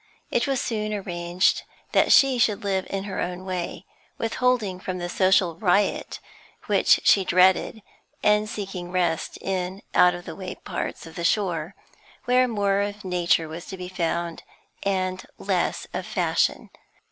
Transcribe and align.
It 0.31 0.47
was 0.47 0.59
soon 0.59 0.95
arranged 0.95 1.61
that 1.91 2.11
she 2.11 2.39
should 2.39 2.63
live 2.63 2.87
in 2.89 3.03
her 3.03 3.19
own 3.21 3.45
way, 3.45 3.85
withholding 4.17 4.79
from 4.79 4.97
the 4.97 5.07
social 5.07 5.57
riot 5.57 6.19
which 6.65 7.01
she 7.03 7.23
dreaded, 7.23 7.83
and 8.23 8.49
seeking 8.49 8.91
rest 8.91 9.37
in 9.41 9.83
out 9.93 10.15
of 10.15 10.25
the 10.25 10.35
way 10.35 10.55
parts 10.55 11.05
of 11.05 11.13
the 11.13 11.23
shore, 11.23 11.75
where 12.25 12.47
more 12.47 12.79
of 12.79 13.05
nature 13.05 13.47
was 13.47 13.67
to 13.67 13.77
be 13.77 13.89
found 13.89 14.41
and 14.81 15.23
less 15.37 15.85
of 15.93 16.07
fashion. 16.07 16.71